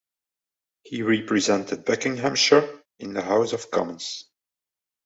[0.81, 2.67] He represented Buckinghamshire
[2.97, 4.25] in the House of Commons.